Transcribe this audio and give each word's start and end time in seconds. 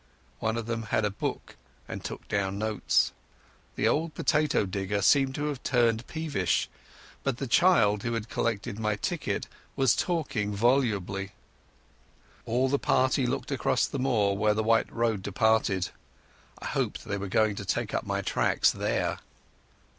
One 0.39 0.57
of 0.57 0.65
them 0.65 0.81
had 0.89 1.05
a 1.05 1.11
book, 1.11 1.57
and 1.87 2.03
took 2.03 2.27
down 2.27 2.57
notes. 2.57 3.13
The 3.75 3.87
old 3.87 4.15
potato 4.15 4.65
digger 4.65 5.03
seemed 5.03 5.35
to 5.35 5.43
have 5.45 5.61
turned 5.61 6.07
peevish, 6.07 6.67
but 7.21 7.37
the 7.37 7.45
child 7.45 8.01
who 8.01 8.13
had 8.13 8.27
collected 8.27 8.79
my 8.79 8.95
ticket 8.95 9.47
was 9.75 9.95
talking 9.95 10.55
volubly. 10.55 11.33
All 12.47 12.67
the 12.67 12.79
party 12.79 13.27
looked 13.27 13.51
out 13.51 13.55
across 13.57 13.85
the 13.85 13.99
moor 13.99 14.35
where 14.35 14.55
the 14.55 14.63
white 14.63 14.91
road 14.91 15.21
departed. 15.21 15.91
I 16.57 16.65
hoped 16.65 17.05
they 17.05 17.19
were 17.19 17.27
going 17.27 17.53
to 17.57 17.63
take 17.63 17.93
up 17.93 18.03
my 18.03 18.21
tracks 18.23 18.71
there. 18.71 19.19